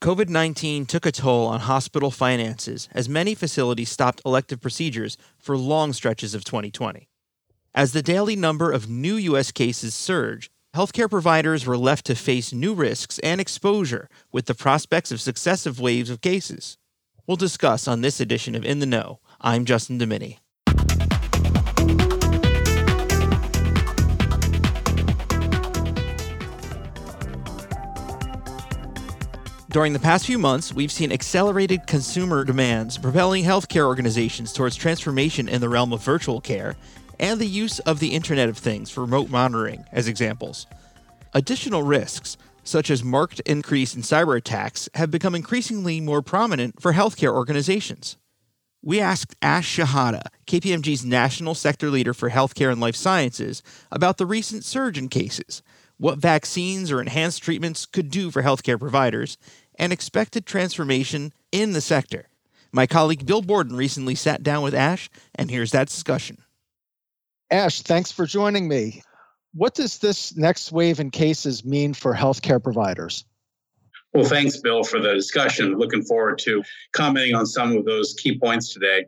COVID 0.00 0.30
19 0.30 0.86
took 0.86 1.04
a 1.04 1.12
toll 1.12 1.46
on 1.46 1.60
hospital 1.60 2.10
finances 2.10 2.88
as 2.92 3.06
many 3.06 3.34
facilities 3.34 3.90
stopped 3.90 4.22
elective 4.24 4.58
procedures 4.58 5.18
for 5.38 5.58
long 5.58 5.92
stretches 5.92 6.34
of 6.34 6.42
2020. 6.42 7.06
As 7.74 7.92
the 7.92 8.00
daily 8.00 8.34
number 8.34 8.72
of 8.72 8.88
new 8.88 9.16
U.S. 9.16 9.52
cases 9.52 9.94
surged, 9.94 10.50
healthcare 10.74 11.10
providers 11.10 11.66
were 11.66 11.76
left 11.76 12.06
to 12.06 12.14
face 12.14 12.50
new 12.50 12.72
risks 12.72 13.18
and 13.18 13.42
exposure 13.42 14.08
with 14.32 14.46
the 14.46 14.54
prospects 14.54 15.12
of 15.12 15.20
successive 15.20 15.78
waves 15.78 16.08
of 16.08 16.22
cases. 16.22 16.78
We'll 17.26 17.36
discuss 17.36 17.86
on 17.86 18.00
this 18.00 18.20
edition 18.20 18.54
of 18.54 18.64
In 18.64 18.78
the 18.78 18.86
Know. 18.86 19.20
I'm 19.38 19.66
Justin 19.66 19.98
Domini. 19.98 20.38
During 29.70 29.92
the 29.92 30.00
past 30.00 30.26
few 30.26 30.36
months, 30.36 30.74
we've 30.74 30.90
seen 30.90 31.12
accelerated 31.12 31.86
consumer 31.86 32.42
demands 32.42 32.98
propelling 32.98 33.44
healthcare 33.44 33.86
organizations 33.86 34.52
towards 34.52 34.74
transformation 34.74 35.48
in 35.48 35.60
the 35.60 35.68
realm 35.68 35.92
of 35.92 36.02
virtual 36.02 36.40
care 36.40 36.74
and 37.20 37.40
the 37.40 37.46
use 37.46 37.78
of 37.78 38.00
the 38.00 38.08
Internet 38.08 38.48
of 38.48 38.58
Things 38.58 38.90
for 38.90 39.02
remote 39.02 39.30
monitoring 39.30 39.84
as 39.92 40.08
examples. 40.08 40.66
Additional 41.34 41.84
risks, 41.84 42.36
such 42.64 42.90
as 42.90 43.04
marked 43.04 43.38
increase 43.46 43.94
in 43.94 44.02
cyber 44.02 44.36
attacks, 44.36 44.88
have 44.94 45.12
become 45.12 45.36
increasingly 45.36 46.00
more 46.00 46.20
prominent 46.20 46.82
for 46.82 46.92
healthcare 46.92 47.32
organizations. 47.32 48.16
We 48.82 48.98
asked 48.98 49.36
Ash 49.40 49.76
Shehata, 49.76 50.22
KPMG's 50.48 51.04
national 51.04 51.54
sector 51.54 51.90
leader 51.90 52.12
for 52.12 52.30
healthcare 52.30 52.72
and 52.72 52.80
life 52.80 52.96
sciences, 52.96 53.62
about 53.92 54.16
the 54.16 54.26
recent 54.26 54.64
surge 54.64 54.98
in 54.98 55.08
cases, 55.08 55.62
what 56.00 56.18
vaccines 56.18 56.90
or 56.90 57.00
enhanced 57.00 57.42
treatments 57.42 57.84
could 57.84 58.10
do 58.10 58.30
for 58.30 58.42
healthcare 58.42 58.80
providers, 58.80 59.36
and 59.78 59.92
expected 59.92 60.46
transformation 60.46 61.32
in 61.52 61.72
the 61.72 61.80
sector. 61.80 62.26
My 62.72 62.86
colleague 62.86 63.26
Bill 63.26 63.42
Borden 63.42 63.76
recently 63.76 64.14
sat 64.14 64.42
down 64.42 64.62
with 64.62 64.74
Ash, 64.74 65.10
and 65.34 65.50
here's 65.50 65.72
that 65.72 65.88
discussion. 65.88 66.38
Ash, 67.50 67.82
thanks 67.82 68.10
for 68.10 68.24
joining 68.24 68.66
me. 68.66 69.02
What 69.52 69.74
does 69.74 69.98
this 69.98 70.34
next 70.36 70.72
wave 70.72 71.00
in 71.00 71.10
cases 71.10 71.64
mean 71.64 71.92
for 71.92 72.14
healthcare 72.14 72.62
providers? 72.62 73.24
Well, 74.14 74.24
thanks, 74.24 74.56
Bill, 74.56 74.82
for 74.82 75.00
the 75.00 75.12
discussion. 75.12 75.76
Looking 75.76 76.02
forward 76.02 76.38
to 76.40 76.62
commenting 76.92 77.34
on 77.34 77.44
some 77.44 77.76
of 77.76 77.84
those 77.84 78.14
key 78.14 78.38
points 78.38 78.72
today. 78.72 79.04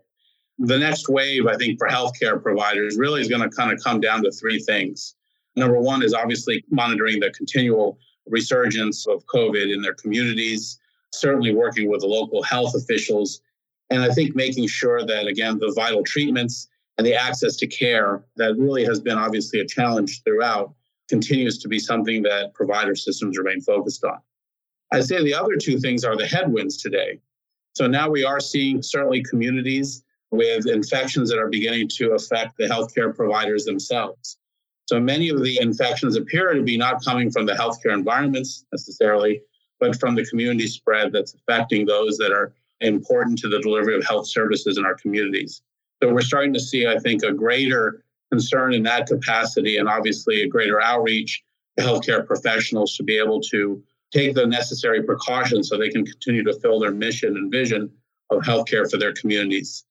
The 0.58 0.78
next 0.78 1.08
wave, 1.08 1.46
I 1.46 1.56
think, 1.56 1.78
for 1.78 1.88
healthcare 1.88 2.40
providers 2.42 2.98
really 2.98 3.22
is 3.22 3.28
going 3.28 3.48
to 3.48 3.56
kind 3.56 3.72
of 3.72 3.82
come 3.82 4.00
down 4.00 4.22
to 4.24 4.30
three 4.30 4.58
things. 4.58 5.14
Number 5.56 5.80
one 5.80 6.02
is 6.02 6.14
obviously 6.14 6.64
monitoring 6.70 7.20
the 7.20 7.30
continual 7.30 7.98
resurgence 8.26 9.06
of 9.06 9.26
COVID 9.26 9.72
in 9.72 9.82
their 9.82 9.94
communities, 9.94 10.78
certainly 11.12 11.54
working 11.54 11.90
with 11.90 12.00
the 12.00 12.06
local 12.06 12.42
health 12.42 12.74
officials, 12.74 13.40
and 13.90 14.02
I 14.02 14.08
think 14.08 14.34
making 14.34 14.68
sure 14.68 15.04
that, 15.04 15.26
again, 15.26 15.58
the 15.58 15.72
vital 15.76 16.02
treatments 16.02 16.68
and 16.96 17.06
the 17.06 17.14
access 17.14 17.56
to 17.56 17.66
care 17.66 18.24
that 18.36 18.56
really 18.56 18.84
has 18.84 19.00
been 19.00 19.18
obviously 19.18 19.60
a 19.60 19.66
challenge 19.66 20.22
throughout 20.22 20.72
continues 21.08 21.58
to 21.58 21.68
be 21.68 21.78
something 21.78 22.22
that 22.22 22.54
provider 22.54 22.94
systems 22.94 23.36
remain 23.36 23.60
focused 23.60 24.02
on. 24.04 24.18
I'd 24.92 25.04
say 25.04 25.22
the 25.22 25.34
other 25.34 25.56
two 25.56 25.78
things 25.78 26.04
are 26.04 26.16
the 26.16 26.26
headwinds 26.26 26.78
today. 26.78 27.20
So 27.74 27.86
now 27.86 28.08
we 28.08 28.24
are 28.24 28.40
seeing 28.40 28.82
certainly 28.82 29.22
communities 29.22 30.02
with 30.30 30.66
infections 30.66 31.30
that 31.30 31.38
are 31.38 31.48
beginning 31.48 31.88
to 31.96 32.12
affect 32.12 32.56
the 32.56 32.64
healthcare 32.64 33.14
providers 33.14 33.64
themselves. 33.64 34.38
So 34.86 35.00
many 35.00 35.28
of 35.28 35.42
the 35.42 35.58
infections 35.60 36.16
appear 36.16 36.52
to 36.52 36.62
be 36.62 36.76
not 36.76 37.04
coming 37.04 37.30
from 37.30 37.46
the 37.46 37.52
healthcare 37.52 37.94
environments 37.94 38.64
necessarily, 38.72 39.42
but 39.80 39.98
from 39.98 40.14
the 40.14 40.24
community 40.26 40.66
spread 40.66 41.12
that's 41.12 41.34
affecting 41.34 41.86
those 41.86 42.16
that 42.18 42.32
are 42.32 42.52
important 42.80 43.38
to 43.38 43.48
the 43.48 43.60
delivery 43.60 43.96
of 43.96 44.04
health 44.04 44.28
services 44.28 44.76
in 44.76 44.84
our 44.84 44.94
communities. 44.96 45.62
So 46.02 46.12
we're 46.12 46.20
starting 46.20 46.52
to 46.54 46.60
see, 46.60 46.86
I 46.86 46.98
think, 46.98 47.22
a 47.22 47.32
greater 47.32 48.04
concern 48.30 48.74
in 48.74 48.82
that 48.82 49.06
capacity 49.06 49.76
and 49.76 49.88
obviously 49.88 50.42
a 50.42 50.48
greater 50.48 50.80
outreach 50.80 51.42
to 51.78 51.84
healthcare 51.84 52.26
professionals 52.26 52.96
to 52.96 53.02
be 53.02 53.18
able 53.18 53.40
to 53.40 53.82
take 54.12 54.34
the 54.34 54.46
necessary 54.46 55.02
precautions 55.02 55.68
so 55.68 55.78
they 55.78 55.88
can 55.90 56.04
continue 56.04 56.42
to 56.42 56.58
fill 56.60 56.80
their 56.80 56.92
mission 56.92 57.36
and 57.36 57.52
vision 57.52 57.90
of 58.30 58.42
healthcare 58.42 58.90
for 58.90 58.98
their 58.98 59.12
communities. 59.12 59.84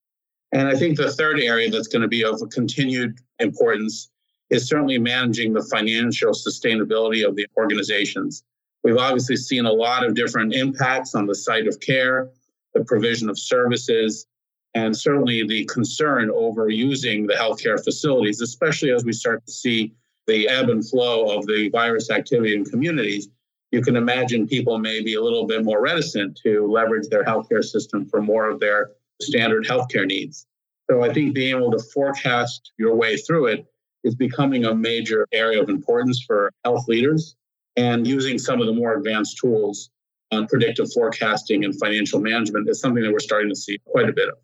And 0.52 0.68
I 0.68 0.76
think 0.76 0.98
the 0.98 1.12
third 1.12 1.40
area 1.40 1.70
that's 1.70 1.88
going 1.88 2.02
to 2.02 2.08
be 2.08 2.24
of 2.24 2.42
continued 2.52 3.20
importance 3.40 4.10
is 4.52 4.68
certainly 4.68 5.00
managing 5.00 5.54
the 5.54 5.64
financial 5.64 6.32
sustainability 6.32 7.26
of 7.26 7.36
the 7.36 7.48
organizations. 7.58 8.44
We've 8.84 8.98
obviously 8.98 9.38
seen 9.38 9.66
a 9.66 9.72
lot 9.72 10.06
of 10.06 10.14
different 10.14 10.54
impacts 10.54 11.16
on 11.16 11.26
the 11.26 11.36
site 11.36 11.68
of 11.68 11.80
care, 11.80 12.30
the 12.74 12.84
provision 12.84 13.30
of 13.30 13.40
services, 13.40 14.28
and 14.76 14.96
certainly 14.96 15.46
the 15.48 15.66
concern 15.66 16.30
over 16.30 16.70
using 16.70 17.28
the 17.28 17.34
healthcare 17.34 17.82
facilities, 17.82 18.42
especially 18.42 18.92
as 18.92 19.06
we 19.06 19.14
start 19.14 19.46
to 19.46 19.52
see 19.52 19.94
the 20.28 20.48
ebb 20.48 20.70
and 20.70 20.88
flow 20.88 21.38
of 21.38 21.46
the 21.48 21.70
virus 21.70 22.10
activity 22.10 22.56
in 22.56 22.66
communities. 22.66 23.30
You 23.72 23.82
can 23.82 23.96
imagine 23.96 24.48
people 24.48 24.78
may 24.78 25.02
be 25.02 25.14
a 25.16 25.22
little 25.22 25.46
bit 25.46 25.64
more 25.64 25.82
reticent 25.82 26.40
to 26.44 26.70
leverage 26.70 27.08
their 27.10 27.24
healthcare 27.24 27.64
system 27.64 28.06
for 28.06 28.22
more 28.22 28.50
of 28.50 28.60
their 28.60 28.92
standard 29.22 29.66
healthcare 29.66 30.06
needs. 30.06 30.46
So 30.90 31.04
I 31.04 31.14
think 31.14 31.34
being 31.34 31.56
able 31.56 31.72
to 31.72 31.80
forecast 31.80 32.72
your 32.78 32.96
way 32.96 33.16
through 33.16 33.48
it 33.48 33.66
is 34.04 34.16
becoming 34.16 34.66
a 34.66 34.74
major 34.74 35.28
area 35.32 35.62
of 35.62 35.70
importance 35.70 36.24
for 36.26 36.52
health 36.64 36.88
leaders 36.88 37.36
and 37.78 38.06
using 38.08 38.38
some 38.38 38.60
of 38.60 38.68
the 38.68 38.74
more 38.74 38.96
advanced 38.96 39.38
tools 39.38 39.90
on 40.32 40.48
predictive 40.48 40.92
forecasting 40.94 41.64
and 41.66 41.78
financial 41.78 42.20
management 42.20 42.70
is 42.70 42.80
something 42.80 43.04
that 43.04 43.12
we're 43.12 43.20
starting 43.20 43.50
to 43.50 43.56
see 43.56 43.78
quite 43.86 44.10
a 44.10 44.14
bit 44.14 44.30
of. 44.30 44.36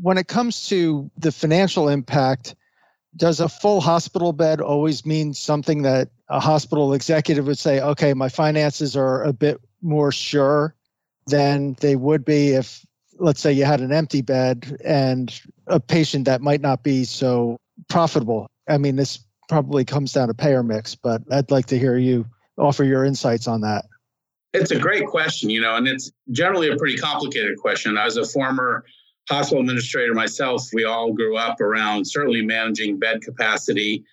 When 0.00 0.18
it 0.18 0.28
comes 0.28 0.68
to 0.68 1.10
the 1.18 1.32
financial 1.32 1.88
impact, 1.88 2.54
does 3.16 3.40
a 3.40 3.48
full 3.48 3.80
hospital 3.80 4.32
bed 4.32 4.60
always 4.60 5.04
mean 5.04 5.34
something 5.34 5.82
that 5.82 6.08
a 6.28 6.40
hospital 6.40 6.94
executive 6.94 7.46
would 7.46 7.58
say, 7.58 7.80
okay, 7.80 8.14
my 8.14 8.28
finances 8.28 8.96
are 8.96 9.22
a 9.22 9.32
bit 9.32 9.60
more 9.82 10.10
sure 10.10 10.74
than 11.26 11.76
they 11.80 11.94
would 11.94 12.24
be 12.24 12.50
if, 12.50 12.84
let's 13.18 13.40
say, 13.40 13.52
you 13.52 13.64
had 13.64 13.80
an 13.80 13.92
empty 13.92 14.22
bed 14.22 14.78
and 14.82 15.42
a 15.66 15.78
patient 15.78 16.24
that 16.24 16.40
might 16.40 16.62
not 16.62 16.82
be 16.82 17.04
so 17.04 17.58
profitable? 17.92 18.48
I 18.68 18.78
mean, 18.78 18.96
this 18.96 19.24
probably 19.48 19.84
comes 19.84 20.12
down 20.12 20.28
to 20.28 20.34
payer 20.34 20.62
mix, 20.62 20.94
but 20.94 21.22
I'd 21.30 21.50
like 21.50 21.66
to 21.66 21.78
hear 21.78 21.96
you 21.96 22.26
offer 22.58 22.84
your 22.84 23.04
insights 23.04 23.46
on 23.46 23.60
that. 23.60 23.84
It's 24.54 24.70
a 24.70 24.78
great 24.78 25.06
question, 25.06 25.50
you 25.50 25.60
know, 25.60 25.76
and 25.76 25.86
it's 25.86 26.10
generally 26.30 26.70
a 26.70 26.76
pretty 26.76 26.96
complicated 26.96 27.58
question. 27.58 27.96
As 27.96 28.16
a 28.16 28.24
former 28.24 28.84
hospital 29.28 29.60
administrator 29.60 30.14
myself, 30.14 30.68
we 30.72 30.84
all 30.84 31.12
grew 31.12 31.36
up 31.36 31.60
around 31.60 32.06
certainly 32.06 32.42
managing 32.42 32.98
bed 32.98 33.22
capacity 33.22 34.04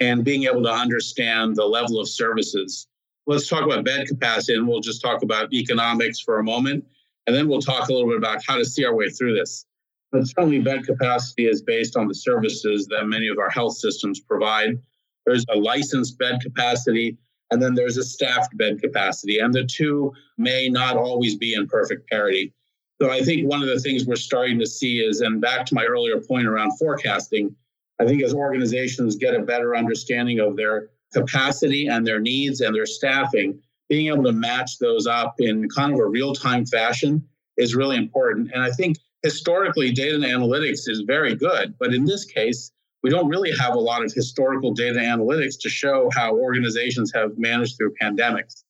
and 0.00 0.24
being 0.24 0.44
able 0.44 0.62
to 0.62 0.72
understand 0.72 1.56
the 1.56 1.64
level 1.64 2.00
of 2.00 2.08
services. 2.08 2.86
Let's 3.26 3.48
talk 3.48 3.64
about 3.64 3.84
bed 3.84 4.06
capacity 4.06 4.54
and 4.54 4.68
we'll 4.68 4.80
just 4.80 5.00
talk 5.00 5.22
about 5.22 5.52
economics 5.52 6.20
for 6.20 6.38
a 6.38 6.44
moment. 6.44 6.84
And 7.26 7.34
then 7.34 7.48
we'll 7.48 7.60
talk 7.60 7.88
a 7.88 7.92
little 7.92 8.08
bit 8.08 8.18
about 8.18 8.42
how 8.46 8.56
to 8.56 8.64
see 8.64 8.84
our 8.84 8.94
way 8.94 9.08
through 9.08 9.34
this. 9.34 9.66
But 10.12 10.26
certainly, 10.26 10.60
bed 10.60 10.84
capacity 10.86 11.46
is 11.46 11.62
based 11.62 11.96
on 11.96 12.08
the 12.08 12.14
services 12.14 12.86
that 12.86 13.06
many 13.06 13.28
of 13.28 13.38
our 13.38 13.50
health 13.50 13.76
systems 13.76 14.20
provide. 14.20 14.78
There's 15.24 15.44
a 15.50 15.58
licensed 15.58 16.18
bed 16.18 16.40
capacity, 16.40 17.18
and 17.50 17.60
then 17.60 17.74
there's 17.74 17.96
a 17.96 18.04
staffed 18.04 18.56
bed 18.56 18.80
capacity, 18.80 19.38
and 19.38 19.52
the 19.52 19.64
two 19.64 20.12
may 20.38 20.68
not 20.68 20.96
always 20.96 21.36
be 21.36 21.54
in 21.54 21.66
perfect 21.66 22.08
parity. 22.08 22.54
So 23.00 23.10
I 23.10 23.22
think 23.22 23.48
one 23.48 23.62
of 23.62 23.68
the 23.68 23.80
things 23.80 24.06
we're 24.06 24.16
starting 24.16 24.58
to 24.60 24.66
see 24.66 24.98
is, 24.98 25.20
and 25.20 25.40
back 25.40 25.66
to 25.66 25.74
my 25.74 25.84
earlier 25.84 26.20
point 26.20 26.46
around 26.46 26.78
forecasting, 26.78 27.54
I 28.00 28.06
think 28.06 28.22
as 28.22 28.32
organizations 28.32 29.16
get 29.16 29.34
a 29.34 29.42
better 29.42 29.76
understanding 29.76 30.38
of 30.38 30.56
their 30.56 30.90
capacity 31.12 31.88
and 31.88 32.06
their 32.06 32.20
needs 32.20 32.60
and 32.60 32.74
their 32.74 32.86
staffing, 32.86 33.60
being 33.88 34.08
able 34.08 34.24
to 34.24 34.32
match 34.32 34.78
those 34.78 35.06
up 35.06 35.34
in 35.38 35.68
kind 35.68 35.92
of 35.92 35.98
a 35.98 36.06
real 36.06 36.32
time 36.32 36.64
fashion 36.66 37.26
is 37.56 37.74
really 37.74 37.96
important. 37.96 38.50
And 38.52 38.62
I 38.62 38.70
think 38.70 38.98
historically, 39.22 39.92
data 39.92 40.14
and 40.14 40.24
analytics 40.24 40.88
is 40.88 41.02
very 41.06 41.34
good, 41.34 41.74
but 41.78 41.94
in 41.94 42.04
this 42.04 42.24
case, 42.24 42.72
we 43.02 43.10
don't 43.10 43.28
really 43.28 43.52
have 43.58 43.74
a 43.74 43.78
lot 43.78 44.04
of 44.04 44.12
historical 44.12 44.72
data 44.72 44.98
analytics 44.98 45.58
to 45.60 45.68
show 45.68 46.10
how 46.14 46.34
organizations 46.36 47.12
have 47.14 47.38
managed 47.38 47.76
through 47.76 47.94
pandemics. 48.02 48.64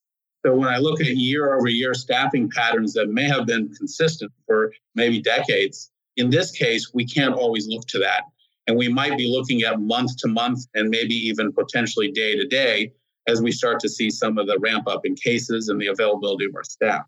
So 0.44 0.54
when 0.54 0.68
I 0.68 0.78
look 0.78 1.00
at 1.00 1.16
year 1.16 1.54
over 1.54 1.68
year 1.68 1.94
staffing 1.94 2.50
patterns 2.50 2.92
that 2.94 3.08
may 3.08 3.24
have 3.24 3.46
been 3.46 3.72
consistent 3.74 4.30
for 4.46 4.72
maybe 4.94 5.20
decades, 5.20 5.90
in 6.16 6.30
this 6.30 6.50
case, 6.50 6.92
we 6.94 7.04
can't 7.04 7.34
always 7.34 7.66
look 7.66 7.86
to 7.88 7.98
that. 7.98 8.24
And 8.66 8.76
we 8.76 8.88
might 8.88 9.16
be 9.16 9.28
looking 9.28 9.62
at 9.62 9.80
month 9.80 10.16
to 10.18 10.28
month 10.28 10.66
and 10.74 10.90
maybe 10.90 11.14
even 11.14 11.52
potentially 11.52 12.10
day 12.10 12.36
to 12.36 12.46
day 12.46 12.92
as 13.26 13.42
we 13.42 13.52
start 13.52 13.80
to 13.80 13.88
see 13.88 14.10
some 14.10 14.38
of 14.38 14.46
the 14.46 14.58
ramp 14.60 14.86
up 14.86 15.04
in 15.04 15.14
cases 15.14 15.68
and 15.68 15.80
the 15.80 15.88
availability 15.88 16.44
of 16.44 16.54
our 16.54 16.64
staff. 16.64 17.02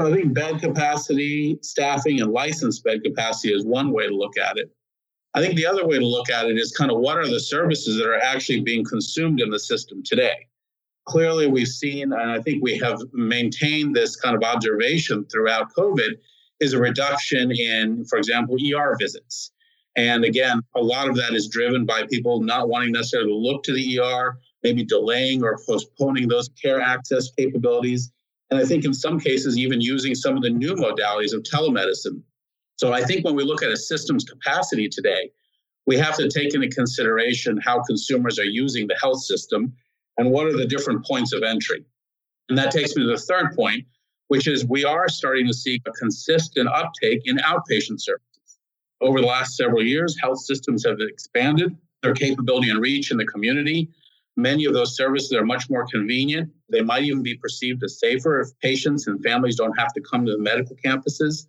I 0.00 0.12
think 0.12 0.32
bed 0.32 0.60
capacity, 0.60 1.58
staffing, 1.62 2.20
and 2.20 2.32
licensed 2.32 2.84
bed 2.84 3.02
capacity 3.02 3.52
is 3.52 3.64
one 3.64 3.92
way 3.92 4.06
to 4.06 4.14
look 4.14 4.38
at 4.38 4.56
it. 4.56 4.70
I 5.34 5.40
think 5.40 5.56
the 5.56 5.66
other 5.66 5.86
way 5.86 5.98
to 5.98 6.06
look 6.06 6.30
at 6.30 6.46
it 6.46 6.56
is 6.56 6.72
kind 6.72 6.90
of 6.90 6.98
what 6.98 7.18
are 7.18 7.26
the 7.26 7.40
services 7.40 7.98
that 7.98 8.06
are 8.06 8.20
actually 8.20 8.60
being 8.60 8.84
consumed 8.84 9.40
in 9.40 9.50
the 9.50 9.58
system 9.58 10.02
today. 10.04 10.46
clearly 11.08 11.46
we've 11.46 11.66
seen, 11.66 12.12
and 12.12 12.30
I 12.30 12.40
think 12.40 12.62
we 12.62 12.76
have 12.78 13.00
maintained 13.12 13.96
this 13.96 14.14
kind 14.14 14.36
of 14.36 14.42
observation 14.42 15.24
throughout 15.32 15.74
COVID, 15.74 16.12
is 16.60 16.74
a 16.74 16.78
reduction 16.78 17.50
in, 17.50 18.04
for 18.04 18.18
example, 18.18 18.56
ER 18.56 18.96
visits. 19.00 19.52
And 19.96 20.24
again, 20.24 20.60
a 20.76 20.80
lot 20.80 21.08
of 21.08 21.16
that 21.16 21.34
is 21.34 21.48
driven 21.48 21.84
by 21.86 22.06
people 22.06 22.40
not 22.40 22.68
wanting 22.68 22.92
necessarily 22.92 23.30
to 23.30 23.34
look 23.34 23.62
to 23.64 23.72
the 23.72 23.98
ER, 23.98 24.38
maybe 24.62 24.84
delaying 24.84 25.42
or 25.42 25.58
postponing 25.66 26.28
those 26.28 26.48
care 26.62 26.80
access 26.80 27.30
capabilities. 27.36 28.12
And 28.50 28.60
I 28.60 28.64
think 28.64 28.84
in 28.84 28.94
some 28.94 29.20
cases, 29.20 29.58
even 29.58 29.80
using 29.80 30.14
some 30.14 30.36
of 30.36 30.42
the 30.42 30.50
new 30.50 30.74
modalities 30.74 31.34
of 31.34 31.42
telemedicine. 31.42 32.22
So 32.76 32.92
I 32.92 33.02
think 33.02 33.24
when 33.24 33.34
we 33.34 33.44
look 33.44 33.62
at 33.62 33.70
a 33.70 33.76
system's 33.76 34.24
capacity 34.24 34.88
today, 34.88 35.30
we 35.86 35.96
have 35.96 36.16
to 36.16 36.28
take 36.28 36.54
into 36.54 36.68
consideration 36.68 37.58
how 37.62 37.82
consumers 37.82 38.38
are 38.38 38.44
using 38.44 38.86
the 38.86 38.96
health 39.00 39.22
system 39.22 39.72
and 40.16 40.30
what 40.30 40.46
are 40.46 40.56
the 40.56 40.66
different 40.66 41.04
points 41.04 41.32
of 41.32 41.42
entry. 41.42 41.84
And 42.48 42.56
that 42.58 42.70
takes 42.70 42.94
me 42.94 43.02
to 43.02 43.08
the 43.08 43.18
third 43.18 43.54
point, 43.54 43.84
which 44.28 44.46
is 44.46 44.64
we 44.66 44.84
are 44.84 45.08
starting 45.08 45.46
to 45.46 45.54
see 45.54 45.80
a 45.86 45.90
consistent 45.92 46.68
uptake 46.68 47.22
in 47.24 47.38
outpatient 47.38 48.00
services. 48.00 48.58
Over 49.00 49.20
the 49.20 49.26
last 49.26 49.56
several 49.56 49.82
years, 49.82 50.16
health 50.20 50.40
systems 50.40 50.84
have 50.86 50.98
expanded 51.00 51.76
their 52.02 52.14
capability 52.14 52.70
and 52.70 52.80
reach 52.80 53.10
in 53.10 53.16
the 53.16 53.26
community. 53.26 53.90
Many 54.38 54.66
of 54.66 54.72
those 54.72 54.96
services 54.96 55.32
are 55.32 55.44
much 55.44 55.68
more 55.68 55.86
convenient. 55.86 56.50
They 56.70 56.80
might 56.80 57.02
even 57.02 57.22
be 57.22 57.36
perceived 57.36 57.82
as 57.82 57.98
safer 57.98 58.40
if 58.40 58.48
patients 58.60 59.06
and 59.06 59.22
families 59.22 59.56
don't 59.56 59.78
have 59.78 59.92
to 59.94 60.00
come 60.00 60.24
to 60.24 60.32
the 60.32 60.38
medical 60.38 60.76
campuses. 60.76 61.46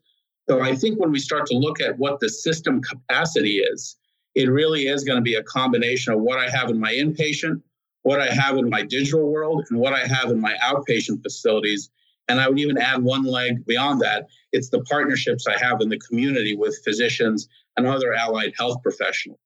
So 0.49 0.61
I 0.61 0.75
think 0.75 0.99
when 0.99 1.11
we 1.11 1.19
start 1.19 1.45
to 1.47 1.55
look 1.55 1.79
at 1.79 1.99
what 1.99 2.19
the 2.19 2.29
system 2.29 2.81
capacity 2.81 3.57
is, 3.57 3.95
it 4.33 4.49
really 4.49 4.87
is 4.87 5.03
going 5.03 5.17
to 5.17 5.23
be 5.23 5.35
a 5.35 5.43
combination 5.43 6.13
of 6.13 6.19
what 6.21 6.39
I 6.39 6.49
have 6.49 6.69
in 6.69 6.79
my 6.79 6.91
inpatient, 6.91 7.61
what 8.01 8.19
I 8.19 8.33
have 8.33 8.57
in 8.57 8.69
my 8.69 8.81
digital 8.81 9.31
world, 9.31 9.65
and 9.69 9.79
what 9.79 9.93
I 9.93 10.07
have 10.07 10.31
in 10.31 10.41
my 10.41 10.55
outpatient 10.63 11.21
facilities 11.21 11.91
and 12.29 12.39
I 12.39 12.47
would 12.47 12.59
even 12.59 12.77
add 12.77 13.01
one 13.01 13.23
leg 13.23 13.65
beyond 13.65 14.01
that. 14.01 14.27
It's 14.51 14.69
the 14.69 14.81
partnerships 14.81 15.47
I 15.47 15.57
have 15.57 15.81
in 15.81 15.89
the 15.89 15.99
community 15.99 16.55
with 16.55 16.79
physicians 16.85 17.49
and 17.75 17.87
other 17.87 18.13
allied 18.13 18.53
health 18.57 18.81
professionals. 18.83 19.39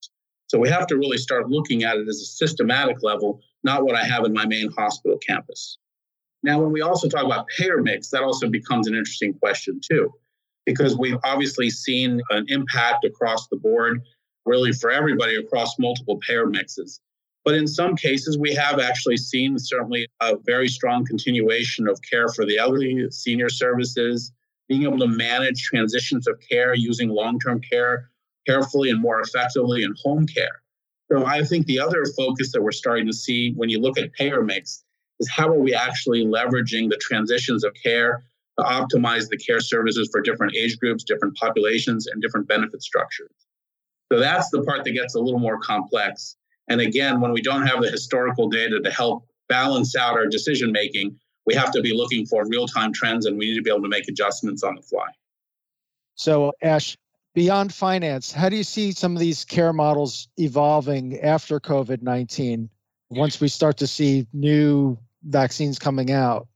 So 0.53 0.59
we 0.59 0.69
have 0.69 0.85
to 0.85 0.97
really 0.97 1.17
start 1.17 1.49
looking 1.49 1.83
at 1.83 1.97
it 1.97 2.07
as 2.07 2.21
a 2.21 2.25
systematic 2.25 3.01
level, 3.01 3.41
not 3.63 3.83
what 3.83 3.95
I 3.95 4.03
have 4.03 4.23
in 4.23 4.33
my 4.33 4.45
main 4.45 4.69
hospital 4.71 5.17
campus. 5.17 5.79
Now, 6.43 6.61
when 6.61 6.71
we 6.71 6.81
also 6.81 7.09
talk 7.09 7.25
about 7.25 7.47
payer 7.57 7.81
mix, 7.81 8.09
that 8.09 8.21
also 8.21 8.47
becomes 8.47 8.87
an 8.87 8.93
interesting 8.93 9.33
question 9.33 9.81
too, 9.81 10.13
because 10.67 10.95
we've 10.95 11.17
obviously 11.23 11.71
seen 11.71 12.21
an 12.29 12.45
impact 12.49 13.03
across 13.03 13.47
the 13.47 13.57
board, 13.57 14.03
really 14.45 14.71
for 14.73 14.91
everybody 14.91 15.37
across 15.37 15.79
multiple 15.79 16.19
payer 16.19 16.45
mixes. 16.45 17.01
But 17.43 17.55
in 17.55 17.65
some 17.65 17.95
cases, 17.95 18.37
we 18.37 18.53
have 18.53 18.79
actually 18.79 19.17
seen 19.17 19.57
certainly 19.57 20.05
a 20.21 20.35
very 20.45 20.67
strong 20.67 21.03
continuation 21.03 21.87
of 21.87 21.99
care 22.07 22.27
for 22.27 22.45
the 22.45 22.59
elderly, 22.59 23.07
senior 23.09 23.49
services, 23.49 24.31
being 24.69 24.83
able 24.83 24.99
to 24.99 25.07
manage 25.07 25.63
transitions 25.63 26.27
of 26.27 26.39
care 26.47 26.75
using 26.75 27.09
long 27.09 27.39
term 27.39 27.59
care 27.59 28.11
carefully 28.45 28.89
and 28.89 29.01
more 29.01 29.21
effectively 29.21 29.83
in 29.83 29.93
home 30.03 30.25
care. 30.27 30.61
So 31.11 31.25
I 31.25 31.43
think 31.43 31.65
the 31.65 31.79
other 31.79 32.05
focus 32.17 32.51
that 32.51 32.61
we're 32.61 32.71
starting 32.71 33.05
to 33.07 33.13
see 33.13 33.53
when 33.53 33.69
you 33.69 33.79
look 33.79 33.97
at 33.97 34.13
payer 34.13 34.41
mix 34.41 34.83
is 35.19 35.29
how 35.29 35.47
are 35.47 35.59
we 35.59 35.73
actually 35.73 36.25
leveraging 36.25 36.89
the 36.89 36.97
transitions 37.01 37.63
of 37.63 37.73
care 37.81 38.23
to 38.59 38.65
optimize 38.65 39.29
the 39.29 39.37
care 39.37 39.59
services 39.59 40.09
for 40.11 40.21
different 40.21 40.55
age 40.55 40.79
groups, 40.79 41.03
different 41.03 41.35
populations, 41.37 42.07
and 42.07 42.21
different 42.21 42.47
benefit 42.47 42.81
structures. 42.81 43.31
So 44.11 44.19
that's 44.19 44.49
the 44.49 44.63
part 44.63 44.83
that 44.83 44.91
gets 44.91 45.15
a 45.15 45.19
little 45.19 45.39
more 45.39 45.59
complex. 45.59 46.35
And 46.67 46.79
again, 46.81 47.19
when 47.19 47.31
we 47.31 47.41
don't 47.41 47.65
have 47.65 47.81
the 47.81 47.89
historical 47.89 48.47
data 48.49 48.79
to 48.79 48.91
help 48.91 49.25
balance 49.49 49.95
out 49.95 50.13
our 50.13 50.27
decision 50.27 50.71
making, 50.71 51.17
we 51.45 51.53
have 51.55 51.71
to 51.71 51.81
be 51.81 51.93
looking 51.93 52.25
for 52.25 52.47
real 52.47 52.67
time 52.67 52.93
trends 52.93 53.25
and 53.25 53.37
we 53.37 53.47
need 53.47 53.57
to 53.57 53.61
be 53.61 53.69
able 53.69 53.81
to 53.81 53.89
make 53.89 54.07
adjustments 54.07 54.63
on 54.63 54.75
the 54.75 54.81
fly. 54.81 55.07
So, 56.15 56.53
Ash, 56.61 56.95
beyond 57.33 57.73
finance, 57.73 58.31
how 58.31 58.49
do 58.49 58.55
you 58.55 58.63
see 58.63 58.91
some 58.91 59.15
of 59.15 59.19
these 59.19 59.45
care 59.45 59.73
models 59.73 60.27
evolving 60.37 61.19
after 61.19 61.59
COVID 61.59 62.01
19 62.01 62.69
once 63.09 63.39
we 63.39 63.47
start 63.47 63.77
to 63.77 63.87
see 63.87 64.27
new 64.33 64.97
vaccines 65.23 65.79
coming 65.79 66.11
out? 66.11 66.47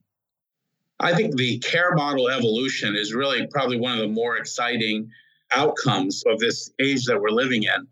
I 1.00 1.14
think 1.14 1.36
the 1.36 1.60
care 1.60 1.94
model 1.94 2.30
evolution 2.30 2.96
is 2.96 3.14
really 3.14 3.46
probably 3.48 3.80
one 3.80 3.94
of 3.94 4.00
the 4.00 4.08
more 4.08 4.38
exciting 4.38 5.12
outcomes 5.52 6.24
of 6.26 6.40
this 6.40 6.72
age 6.80 7.06
that 7.06 7.22
we're 7.22 7.30
living 7.30 7.64
in. 7.64 7.88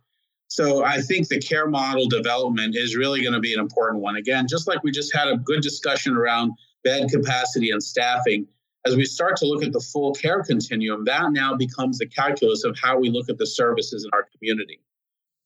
So 0.48 0.84
I 0.84 1.02
think 1.02 1.28
the 1.28 1.40
care 1.40 1.68
model 1.68 2.08
development 2.08 2.76
is 2.76 2.96
really 2.96 3.22
going 3.22 3.34
to 3.34 3.40
be 3.40 3.54
an 3.54 3.60
important 3.60 4.02
one. 4.02 4.16
Again, 4.16 4.48
just 4.48 4.68
like 4.68 4.84
we 4.84 4.92
just 4.92 5.14
had 5.14 5.28
a 5.28 5.38
good 5.38 5.62
discussion 5.62 6.16
around 6.16 6.54
bed 6.84 7.10
capacity 7.10 7.72
and 7.72 7.81
staffing, 7.81 8.48
as 8.86 8.96
we 8.96 9.06
start 9.06 9.36
to 9.38 9.46
look 9.46 9.64
at 9.64 9.74
the 9.74 9.80
full 9.80 10.14
care 10.14 10.44
continuum, 10.44 11.06
that 11.06 11.32
now 11.32 11.56
becomes 11.56 11.98
the 11.98 12.08
calculus 12.08 12.64
of 12.64 12.78
how 12.82 13.00
we 13.00 13.10
look 13.10 13.30
at 13.30 13.38
the 13.38 13.48
services 13.48 14.04
in 14.04 14.12
our 14.14 14.28
community. 14.38 14.80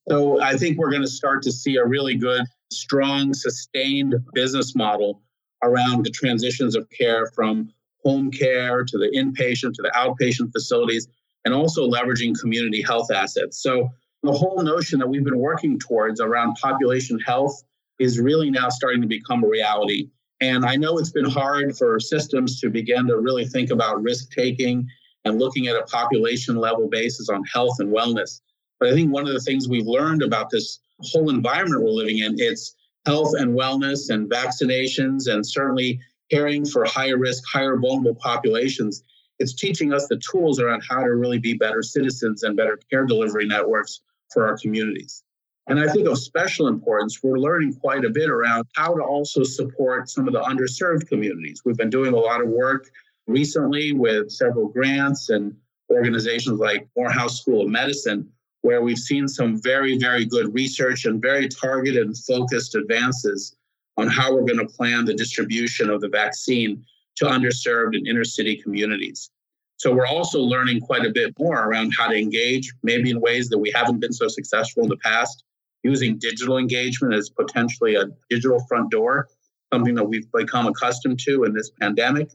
So 0.10 0.42
I 0.42 0.58
think 0.58 0.78
we're 0.78 0.90
going 0.90 1.04
to 1.04 1.08
start 1.08 1.44
to 1.44 1.52
see 1.52 1.78
a 1.78 1.86
really 1.86 2.16
good, 2.16 2.44
strong, 2.72 3.34
sustained 3.34 4.16
business 4.34 4.76
model 4.76 5.22
around 5.64 6.06
the 6.06 6.10
transitions 6.10 6.76
of 6.76 6.90
care 6.90 7.28
from 7.28 7.72
home 8.04 8.32
care 8.32 8.84
to 8.84 8.98
the 8.98 9.10
inpatient 9.16 9.74
to 9.74 9.82
the 9.82 9.92
outpatient 9.96 10.52
facilities 10.52 11.08
and 11.46 11.54
also 11.54 11.90
leveraging 11.90 12.38
community 12.40 12.82
health 12.82 13.12
assets. 13.12 13.62
So 13.62 13.90
the 14.24 14.32
whole 14.32 14.62
notion 14.64 15.00
that 15.00 15.08
we've 15.08 15.24
been 15.24 15.40
working 15.40 15.80
towards 15.80 16.20
around 16.20 16.56
population 16.56 17.20
health 17.20 17.64
is 18.00 18.20
really 18.20 18.50
now 18.50 18.70
starting 18.70 19.02
to 19.02 19.08
become 19.08 19.44
a 19.44 19.48
reality. 19.48 20.10
And 20.42 20.66
I 20.66 20.76
know 20.76 20.98
it's 20.98 21.12
been 21.12 21.30
hard 21.30 21.78
for 21.78 22.00
systems 22.00 22.60
to 22.62 22.70
begin 22.70 23.08
to 23.08 23.18
really 23.18 23.46
think 23.46 23.72
about 23.72 24.02
risk 24.02 24.32
taking 24.32 24.88
and 25.26 25.38
looking 25.38 25.68
at 25.68 25.76
a 25.76 25.84
population 25.84 26.56
level 26.56 26.88
basis 26.88 27.30
on 27.30 27.44
health 27.44 27.78
and 27.80 27.94
wellness. 27.94 28.40
But 28.80 28.90
I 28.90 28.94
think 28.94 29.12
one 29.12 29.28
of 29.28 29.34
the 29.34 29.42
things 29.42 29.68
we've 29.68 29.86
learned 29.86 30.24
about 30.24 30.50
this 30.50 30.80
whole 31.02 31.30
environment 31.30 31.84
we're 31.84 31.90
living 31.90 32.20
in, 32.20 32.36
it's 32.38 32.76
health 33.06 33.34
and 33.38 33.58
wellness 33.58 34.10
and 34.10 34.30
vaccinations 34.30 35.32
and 35.32 35.46
certainly 35.46 36.00
caring 36.32 36.66
for 36.66 36.86
higher 36.86 37.18
risk, 37.18 37.44
higher 37.52 37.78
vulnerable 37.78 38.16
populations. 38.16 39.04
It's 39.40 39.54
teaching 39.54 39.94
us 39.94 40.08
the 40.08 40.22
tools 40.32 40.60
around 40.60 40.84
how 40.88 41.00
to 41.00 41.16
really 41.16 41.40
be 41.40 41.54
better 41.54 41.82
citizens 41.82 42.44
and 42.44 42.56
better 42.56 42.80
care 42.90 43.06
delivery 43.06 43.46
networks 43.46 44.02
for 44.32 44.48
our 44.48 44.58
communities. 44.58 45.24
And 45.70 45.80
I 45.80 45.88
think 45.88 46.08
of 46.08 46.18
special 46.18 46.68
importance, 46.68 47.20
we're 47.22 47.38
learning 47.38 47.76
quite 47.76 48.04
a 48.04 48.10
bit 48.10 48.28
around 48.28 48.66
how 48.76 48.96
to 48.96 49.04
also 49.04 49.44
support 49.44 50.10
some 50.10 50.28
of 50.28 50.34
the 50.34 50.42
underserved 50.42 51.08
communities. 51.08 51.62
We've 51.64 51.78
been 51.78 51.92
doing 51.92 52.12
a 52.12 52.18
lot 52.18 52.42
of 52.42 52.48
work 52.48 52.90
recently 53.28 53.94
with 53.94 54.32
several 54.32 54.68
grants 54.70 55.30
and 55.30 55.56
organizations 55.92 56.60
like 56.60 56.88
Morehouse 56.98 57.40
School 57.40 57.62
of 57.62 57.70
Medicine, 57.70 58.28
where 58.62 58.82
we've 58.82 58.98
seen 58.98 59.28
some 59.28 59.62
very, 59.62 59.96
very 60.00 60.26
good 60.26 60.52
research 60.56 61.06
and 61.06 61.22
very 61.22 61.48
targeted 61.48 62.08
and 62.08 62.18
focused 62.18 62.74
advances 62.74 63.56
on 63.96 64.08
how 64.08 64.34
we're 64.34 64.46
going 64.46 64.58
to 64.58 64.74
plan 64.74 65.06
the 65.06 65.14
distribution 65.14 65.92
of 65.92 66.02
the 66.02 66.10
vaccine 66.10 66.84
to 67.18 67.26
underserved 67.26 67.96
and 67.96 68.08
inner 68.08 68.24
city 68.24 68.56
communities. 68.56 69.30
So 69.78 69.94
we're 69.94 70.08
also 70.08 70.40
learning 70.40 70.80
quite 70.80 71.06
a 71.06 71.12
bit 71.12 71.36
more 71.38 71.64
around 71.64 71.94
how 71.96 72.08
to 72.08 72.16
engage, 72.16 72.74
maybe 72.82 73.12
in 73.12 73.22
ways 73.22 73.50
that 73.50 73.60
we 73.60 73.72
haven't 73.72 74.00
been 74.00 74.14
so 74.14 74.28
successful 74.28 74.82
in 74.82 74.90
the 74.90 74.98
past, 74.98 75.44
using 75.84 76.18
digital 76.18 76.58
engagement 76.58 77.14
as 77.14 77.30
potentially 77.30 77.96
a 77.96 78.06
digital 78.30 78.60
front 78.68 78.92
door, 78.92 79.28
something 79.74 79.96
that 79.96 80.06
we've 80.06 80.32
become 80.32 80.68
accustomed 80.68 81.20
to 81.20 81.44
in 81.44 81.54
this 81.54 81.72
pandemic. 81.80 82.30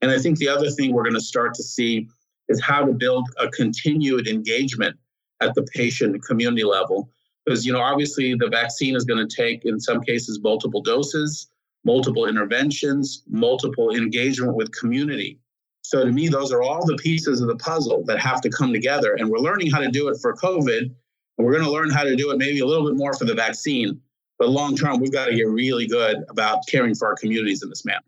And 0.00 0.10
I 0.10 0.18
think 0.18 0.38
the 0.38 0.48
other 0.48 0.70
thing 0.70 0.92
we're 0.92 1.04
going 1.04 1.14
to 1.14 1.20
start 1.20 1.54
to 1.54 1.62
see 1.62 2.08
is 2.48 2.60
how 2.60 2.84
to 2.84 2.92
build 2.92 3.28
a 3.38 3.48
continued 3.48 4.26
engagement 4.26 4.96
at 5.40 5.54
the 5.54 5.62
patient 5.74 6.22
community 6.24 6.64
level. 6.64 7.10
Because, 7.44 7.64
you 7.64 7.72
know, 7.72 7.80
obviously 7.80 8.34
the 8.34 8.48
vaccine 8.48 8.96
is 8.96 9.04
going 9.04 9.26
to 9.26 9.36
take, 9.36 9.64
in 9.64 9.80
some 9.80 10.00
cases, 10.00 10.40
multiple 10.42 10.82
doses, 10.82 11.48
multiple 11.84 12.26
interventions, 12.26 13.22
multiple 13.28 13.94
engagement 13.94 14.54
with 14.54 14.72
community. 14.72 15.38
So 15.82 16.04
to 16.04 16.12
me, 16.12 16.28
those 16.28 16.52
are 16.52 16.62
all 16.62 16.84
the 16.84 16.96
pieces 16.96 17.40
of 17.40 17.48
the 17.48 17.56
puzzle 17.56 18.04
that 18.06 18.18
have 18.18 18.40
to 18.42 18.50
come 18.50 18.72
together. 18.72 19.14
And 19.14 19.30
we're 19.30 19.38
learning 19.38 19.70
how 19.70 19.78
to 19.78 19.88
do 19.88 20.08
it 20.08 20.18
for 20.20 20.34
COVID. 20.34 20.94
And 21.38 21.46
we're 21.46 21.52
going 21.52 21.64
to 21.64 21.70
learn 21.70 21.90
how 21.90 22.02
to 22.02 22.16
do 22.16 22.30
it 22.32 22.38
maybe 22.38 22.58
a 22.60 22.66
little 22.66 22.86
bit 22.86 22.96
more 22.96 23.14
for 23.14 23.24
the 23.24 23.34
vaccine. 23.34 24.00
But 24.38 24.50
long 24.50 24.76
term, 24.76 25.00
we've 25.00 25.12
got 25.12 25.26
to 25.26 25.34
get 25.34 25.48
really 25.48 25.86
good 25.86 26.24
about 26.28 26.66
caring 26.68 26.94
for 26.94 27.08
our 27.08 27.14
communities 27.14 27.62
in 27.62 27.68
this 27.68 27.84
manner. 27.84 28.04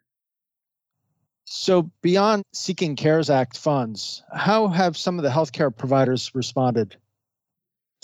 So, 1.44 1.90
beyond 2.00 2.44
seeking 2.52 2.94
CARES 2.94 3.28
Act 3.28 3.56
funds, 3.56 4.22
how 4.32 4.68
have 4.68 4.96
some 4.96 5.18
of 5.18 5.24
the 5.24 5.30
healthcare 5.30 5.76
providers 5.76 6.30
responded? 6.32 6.96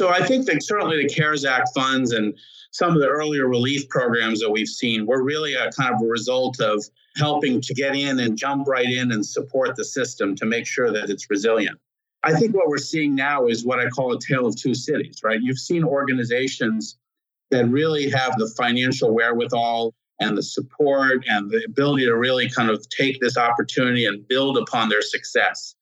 So, 0.00 0.08
I 0.08 0.26
think 0.26 0.46
that 0.46 0.64
certainly 0.64 1.00
the 1.00 1.08
CARES 1.08 1.44
Act 1.44 1.70
funds 1.72 2.12
and 2.12 2.36
some 2.72 2.90
of 2.90 3.00
the 3.00 3.06
earlier 3.06 3.46
relief 3.46 3.88
programs 3.88 4.40
that 4.40 4.50
we've 4.50 4.68
seen 4.68 5.06
were 5.06 5.22
really 5.22 5.54
a 5.54 5.70
kind 5.70 5.94
of 5.94 6.02
a 6.02 6.06
result 6.06 6.60
of 6.60 6.84
helping 7.16 7.60
to 7.60 7.72
get 7.72 7.94
in 7.94 8.18
and 8.18 8.36
jump 8.36 8.66
right 8.66 8.90
in 8.90 9.12
and 9.12 9.24
support 9.24 9.76
the 9.76 9.84
system 9.84 10.34
to 10.36 10.44
make 10.44 10.66
sure 10.66 10.92
that 10.92 11.08
it's 11.08 11.30
resilient. 11.30 11.78
I 12.26 12.32
think 12.32 12.56
what 12.56 12.68
we're 12.68 12.78
seeing 12.78 13.14
now 13.14 13.46
is 13.46 13.64
what 13.64 13.78
I 13.78 13.88
call 13.88 14.12
a 14.12 14.18
tale 14.18 14.46
of 14.46 14.56
two 14.56 14.74
cities, 14.74 15.20
right? 15.22 15.38
You've 15.40 15.60
seen 15.60 15.84
organizations 15.84 16.98
that 17.52 17.68
really 17.68 18.10
have 18.10 18.36
the 18.36 18.52
financial 18.56 19.14
wherewithal 19.14 19.94
and 20.18 20.36
the 20.36 20.42
support 20.42 21.24
and 21.28 21.48
the 21.48 21.62
ability 21.64 22.04
to 22.06 22.16
really 22.16 22.50
kind 22.50 22.68
of 22.68 22.84
take 22.88 23.20
this 23.20 23.36
opportunity 23.36 24.06
and 24.06 24.26
build 24.26 24.58
upon 24.58 24.88
their 24.88 25.02
success. 25.02 25.76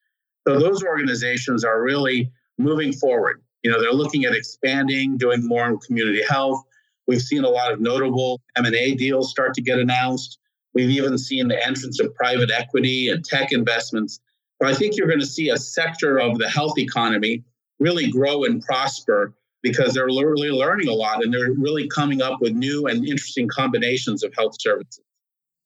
So 0.47 0.59
those 0.59 0.85
organizations 0.85 1.65
are 1.65 1.83
really 1.83 2.31
moving 2.59 2.93
forward. 2.93 3.43
You 3.63 3.71
know, 3.71 3.81
they're 3.81 3.93
looking 3.93 4.27
at 4.27 4.35
expanding, 4.35 5.17
doing 5.17 5.49
more 5.49 5.67
in 5.67 5.79
community 5.79 6.23
health. 6.29 6.63
We've 7.07 7.23
seen 7.23 7.45
a 7.45 7.49
lot 7.49 7.73
of 7.73 7.81
notable 7.81 8.43
M&A 8.57 8.95
deals 8.95 9.31
start 9.31 9.55
to 9.55 9.63
get 9.63 9.79
announced. 9.79 10.39
We've 10.75 10.91
even 10.91 11.17
seen 11.17 11.49
the 11.49 11.67
entrance 11.67 12.01
of 12.01 12.15
private 12.15 12.51
equity 12.51 13.09
and 13.09 13.25
tech 13.25 13.51
investments. 13.51 14.21
But 14.65 14.73
I 14.73 14.77
think 14.77 14.97
you're 14.97 15.09
going 15.09 15.21
to 15.21 15.27
see 15.27 15.51
a 15.51 15.59
sector 15.59 16.19
of 16.19 16.39
the 16.39 16.49
health 16.49 16.79
economy 16.79 17.45
really 17.81 18.11
grow 18.11 18.45
and 18.45 18.63
prosper 18.63 19.35
because 19.63 19.93
they're 19.93 20.07
really 20.07 20.49
learning 20.49 20.89
a 20.89 20.95
lot 20.95 21.23
and 21.23 21.31
they're 21.31 21.53
really 21.53 21.87
coming 21.87 22.23
up 22.23 22.41
with 22.41 22.55
new 22.55 22.87
and 22.87 23.07
interesting 23.07 23.47
combinations 23.47 24.25
of 24.25 24.33
health 24.35 24.57
services. 24.59 25.05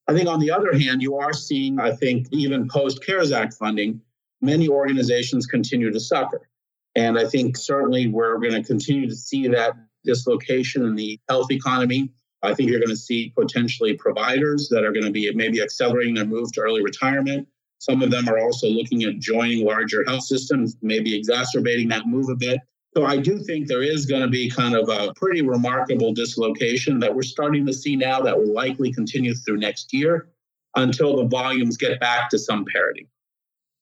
I 0.09 0.15
think 0.15 0.29
on 0.29 0.41
the 0.41 0.51
other 0.51 0.77
hand, 0.77 1.01
you 1.01 1.15
are 1.15 1.33
seeing, 1.33 1.79
I 1.79 1.93
think, 1.93 2.27
even 2.33 2.69
post 2.69 3.07
CARES 3.07 3.31
Act 3.31 3.55
funding, 3.55 4.01
many 4.43 4.69
organizations 4.69 5.47
continue 5.47 5.93
to 5.93 6.01
suffer. 6.01 6.49
And 6.97 7.17
I 7.17 7.25
think 7.25 7.57
certainly 7.57 8.09
we're 8.09 8.39
going 8.39 8.61
to 8.61 8.65
continue 8.65 9.09
to 9.09 9.15
see 9.15 9.47
that 9.47 9.75
dislocation 10.05 10.85
in 10.85 10.97
the 10.97 11.21
health 11.29 11.53
economy. 11.53 12.11
I 12.43 12.53
think 12.53 12.69
you're 12.69 12.81
going 12.81 12.89
to 12.89 12.97
see 12.97 13.33
potentially 13.39 13.95
providers 13.95 14.69
that 14.71 14.83
are 14.83 14.91
going 14.91 15.07
to 15.07 15.13
be 15.13 15.33
maybe 15.37 15.63
accelerating 15.63 16.15
their 16.15 16.27
move 16.27 16.51
to 16.55 16.63
early 16.63 16.83
retirement. 16.83 17.47
Some 17.79 18.03
of 18.03 18.11
them 18.11 18.29
are 18.29 18.39
also 18.39 18.69
looking 18.69 19.05
at 19.05 19.19
joining 19.19 19.65
larger 19.65 20.05
health 20.05 20.25
systems, 20.25 20.77
maybe 20.83 21.17
exacerbating 21.17 21.89
that 21.89 22.07
move 22.07 22.29
a 22.29 22.35
bit. 22.35 22.61
So 22.97 23.05
I 23.05 23.19
do 23.19 23.39
think 23.39 23.69
there 23.69 23.83
is 23.83 24.07
going 24.07 24.23
to 24.23 24.29
be 24.29 24.51
kind 24.51 24.75
of 24.75 24.89
a 24.89 25.13
pretty 25.15 25.43
remarkable 25.43 26.13
dislocation 26.13 26.99
that 27.01 27.15
we're 27.15 27.23
starting 27.23 27.65
to 27.67 27.73
see 27.73 27.95
now 27.95 28.21
that 28.23 28.37
will 28.37 28.53
likely 28.53 28.93
continue 28.93 29.35
through 29.35 29.59
next 29.59 29.93
year 29.93 30.29
until 30.75 31.17
the 31.17 31.25
volumes 31.25 31.77
get 31.77 32.01
back 32.01 32.29
to 32.31 32.39
some 32.39 32.65
parity. 32.65 33.07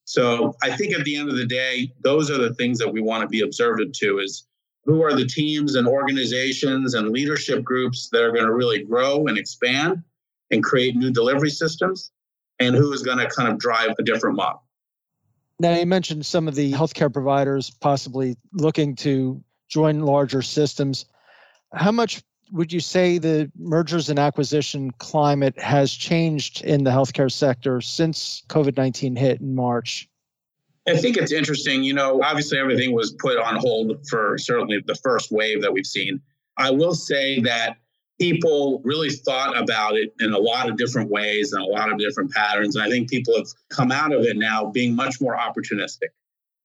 So 0.05 0.55
I 0.63 0.77
think 0.77 0.95
at 0.95 1.05
the 1.05 1.17
end 1.17 1.31
of 1.31 1.37
the 1.37 1.47
day, 1.47 1.93
those 2.01 2.31
are 2.31 2.39
the 2.39 2.55
things 2.55 2.79
that 2.79 2.93
we 2.93 3.01
want 3.01 3.23
to 3.23 3.29
be 3.29 3.41
observant 3.41 3.95
to 3.97 4.19
is 4.19 4.47
who 4.85 5.03
are 5.03 5.15
the 5.15 5.27
teams 5.27 5.75
and 5.75 5.89
organizations 5.89 6.95
and 6.95 7.11
leadership 7.11 7.65
groups 7.65 8.09
that 8.11 8.23
are 8.23 8.31
going 8.31 8.47
to 8.47 8.55
really 8.55 8.85
grow 8.85 9.27
and 9.27 9.37
expand 9.37 10.03
and 10.51 10.63
create 10.63 10.95
new 10.95 11.11
delivery 11.11 11.51
systems 11.51 12.13
and 12.59 12.75
who 12.75 12.93
is 12.93 13.03
going 13.03 13.19
to 13.19 13.29
kind 13.29 13.49
of 13.49 13.59
drive 13.59 13.95
a 13.99 14.03
different 14.03 14.37
model. 14.37 14.63
Now, 15.59 15.75
you 15.75 15.87
mentioned 15.87 16.27
some 16.27 16.49
of 16.49 16.55
the 16.55 16.73
healthcare 16.73 17.13
providers 17.13 17.71
possibly 17.71 18.37
looking 18.53 18.95
to 18.97 19.43
join 19.69 20.01
larger 20.01 20.43
systems. 20.43 21.07
How 21.73 21.93
much 21.93 22.23
would 22.53 22.73
you 22.73 22.81
say 22.81 23.19
the 23.19 23.51
mergers 23.59 24.09
and 24.09 24.19
acquisition 24.19 24.91
climate 24.93 25.59
has 25.59 25.93
changed 25.93 26.63
in 26.63 26.85
the 26.85 26.91
healthcare 26.91 27.33
sector 27.33 27.81
since 27.81 28.43
COVID 28.49 28.77
19 28.77 29.17
hit 29.17 29.41
in 29.41 29.55
March? 29.55 30.09
I 30.89 30.97
think 30.97 31.17
it's 31.17 31.33
interesting. 31.33 31.83
You 31.83 31.95
know, 31.95 32.23
obviously 32.23 32.59
everything 32.59 32.95
was 32.95 33.13
put 33.13 33.39
on 33.39 33.57
hold 33.57 34.07
for 34.09 34.39
certainly 34.39 34.83
the 34.87 34.95
first 34.95 35.33
wave 35.33 35.63
that 35.63 35.73
we've 35.73 35.87
seen. 35.87 36.21
I 36.59 36.71
will 36.71 36.95
say 36.95 37.41
that 37.41 37.79
people 38.19 38.81
really 38.85 39.11
thought 39.11 39.57
about 39.57 39.97
it 39.97 40.15
in 40.21 40.33
a 40.33 40.39
lot 40.39 40.69
of 40.69 40.77
different 40.77 41.11
ways 41.11 41.53
and 41.53 41.63
a 41.63 41.67
lot 41.67 41.93
of 41.93 41.99
different 41.99 42.33
patterns. 42.33 42.77
And 42.77 42.85
I 42.85 42.89
think 42.89 43.11
people 43.11 43.37
have 43.37 43.49
come 43.69 43.93
out 43.93 44.13
of 44.13 44.23
it 44.23 44.37
now 44.37 44.67
being 44.67 44.95
much 44.95 45.21
more 45.21 45.37
opportunistic. 45.37 46.09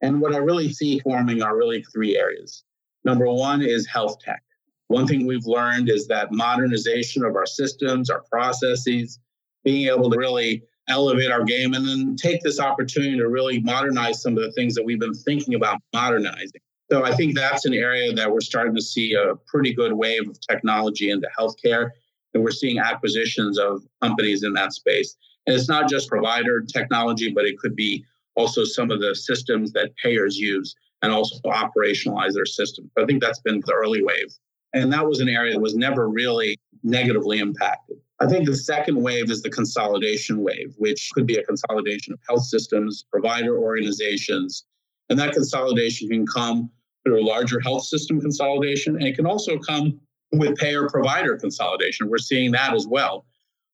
And 0.02 0.22
what 0.22 0.34
I 0.34 0.38
really 0.38 0.72
see 0.72 1.00
forming 1.00 1.42
are 1.42 1.58
really 1.58 1.84
three 1.84 2.18
areas. 2.18 2.64
Number 3.04 3.30
one 3.30 3.62
is 3.62 3.88
health 3.88 4.20
tech. 4.20 4.44
One 4.88 5.08
thing 5.08 5.26
we've 5.26 5.46
learned 5.46 5.90
is 5.90 6.08
that 6.08 6.32
modernization 6.32 7.24
of 7.24 7.36
our 7.36 7.46
systems, 7.46 8.10
our 8.10 8.24
processes, 8.30 9.20
being 9.64 9.88
able 9.88 10.10
to 10.10 10.18
really 10.18 10.64
elevate 10.88 11.32
our 11.32 11.44
game 11.44 11.74
and 11.74 11.88
then 11.88 12.16
take 12.16 12.42
this 12.42 12.60
opportunity 12.60 13.18
to 13.18 13.28
really 13.28 13.62
modernize 13.62 14.22
some 14.22 14.38
of 14.38 14.44
the 14.44 14.52
things 14.52 14.74
that 14.76 14.84
we've 14.84 15.00
been 15.00 15.14
thinking 15.14 15.56
about 15.56 15.80
modernizing. 15.94 16.62
So 16.92 17.06
I 17.06 17.16
think 17.16 17.38
that's 17.38 17.64
an 17.64 17.74
area 17.74 18.12
that 18.12 18.30
we're 18.30 18.42
starting 18.42 18.76
to 18.76 18.82
see 18.82 19.14
a 19.14 19.36
pretty 19.48 19.74
good 19.74 19.94
wave 19.94 20.28
of 20.28 20.38
technology 20.42 21.10
into 21.10 21.30
healthcare. 21.40 21.92
And 22.34 22.44
we're 22.44 22.52
seeing 22.52 22.80
acquisitions 22.80 23.58
of 23.58 23.82
companies 24.02 24.44
in 24.44 24.52
that 24.54 24.74
space. 24.74 25.16
And 25.48 25.56
it's 25.56 25.70
not 25.70 25.88
just 25.88 26.10
provider 26.10 26.60
technology, 26.62 27.32
but 27.32 27.46
it 27.46 27.58
could 27.58 27.78
be 27.78 28.04
also 28.36 28.66
some 28.66 28.92
of 28.92 29.00
the 29.00 29.16
systems 29.16 29.72
that 29.72 29.96
payers 30.04 30.38
use 30.38 30.76
and 31.02 31.14
also 31.14 31.38
operationalize 31.46 32.34
their 32.34 32.46
systems. 32.46 32.92
I 32.98 33.06
think 33.06 33.22
that's 33.22 33.40
been 33.40 33.62
the 33.66 33.74
early 33.74 34.04
wave. 34.04 34.28
And 34.74 34.92
that 34.92 35.08
was 35.08 35.22
an 35.22 35.30
area 35.30 35.54
that 35.54 35.62
was 35.62 35.76
never 35.76 36.10
really 36.10 36.60
negatively 36.84 37.40
impacted. 37.40 37.98
I 38.20 38.28
think 38.28 38.46
the 38.46 38.56
second 38.56 39.02
wave 39.02 39.32
is 39.32 39.42
the 39.42 39.50
consolidation 39.50 40.44
wave, 40.44 40.74
which 40.78 41.10
could 41.14 41.26
be 41.26 41.38
a 41.38 41.44
consolidation 41.44 42.12
of 42.12 42.20
health 42.28 42.44
systems, 42.44 43.06
provider 43.10 43.58
organizations. 43.58 44.66
And 45.10 45.18
that 45.20 45.34
consolidation 45.34 46.10
can 46.10 46.28
come 46.28 46.70
through 47.04 47.28
larger 47.28 47.60
health 47.60 47.84
system 47.84 48.22
consolidation. 48.22 48.96
And 48.96 49.06
it 49.06 49.16
can 49.16 49.26
also 49.26 49.58
come 49.58 50.00
with 50.32 50.58
payer 50.58 50.88
provider 50.88 51.38
consolidation. 51.38 52.10
We're 52.10 52.18
seeing 52.18 52.52
that 52.52 52.74
as 52.74 52.88
well, 52.88 53.26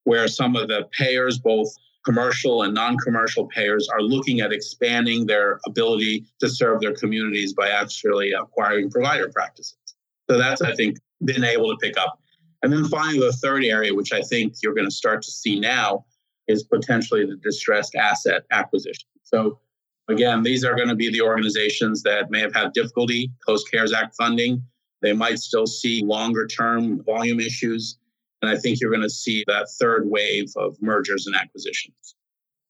where 0.05 0.27
some 0.27 0.55
of 0.55 0.67
the 0.67 0.87
payers, 0.91 1.37
both 1.37 1.69
commercial 2.05 2.63
and 2.63 2.73
non 2.73 2.97
commercial 2.97 3.47
payers, 3.47 3.87
are 3.89 4.01
looking 4.01 4.39
at 4.39 4.53
expanding 4.53 5.25
their 5.25 5.59
ability 5.67 6.25
to 6.39 6.49
serve 6.49 6.81
their 6.81 6.93
communities 6.93 7.53
by 7.53 7.69
actually 7.69 8.31
acquiring 8.31 8.89
provider 8.89 9.29
practices. 9.29 9.77
So 10.29 10.37
that's, 10.37 10.61
I 10.61 10.73
think, 10.73 10.97
been 11.23 11.43
able 11.43 11.69
to 11.69 11.77
pick 11.77 11.97
up. 11.97 12.19
And 12.63 12.73
then 12.73 12.85
finally, 12.85 13.19
the 13.19 13.33
third 13.33 13.63
area, 13.63 13.93
which 13.93 14.13
I 14.13 14.21
think 14.21 14.55
you're 14.63 14.73
going 14.73 14.87
to 14.87 14.95
start 14.95 15.21
to 15.23 15.31
see 15.31 15.59
now, 15.59 16.05
is 16.47 16.63
potentially 16.63 17.25
the 17.25 17.35
distressed 17.35 17.95
asset 17.95 18.43
acquisition. 18.51 19.07
So 19.23 19.59
Again, 20.09 20.41
these 20.41 20.63
are 20.63 20.75
going 20.75 20.87
to 20.87 20.95
be 20.95 21.11
the 21.11 21.21
organizations 21.21 22.01
that 22.03 22.31
may 22.31 22.39
have 22.39 22.53
had 22.53 22.73
difficulty 22.73 23.31
post 23.45 23.69
CARES 23.69 23.93
Act 23.93 24.15
funding. 24.15 24.63
They 25.01 25.13
might 25.13 25.39
still 25.39 25.67
see 25.67 26.01
longer 26.03 26.47
term 26.47 27.03
volume 27.03 27.39
issues. 27.39 27.97
And 28.41 28.49
I 28.49 28.57
think 28.57 28.79
you're 28.79 28.91
going 28.91 29.01
to 29.03 29.09
see 29.09 29.43
that 29.47 29.67
third 29.79 30.09
wave 30.09 30.51
of 30.55 30.77
mergers 30.81 31.27
and 31.27 31.35
acquisitions. 31.35 32.15